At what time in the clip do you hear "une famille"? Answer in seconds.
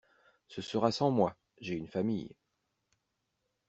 1.75-2.35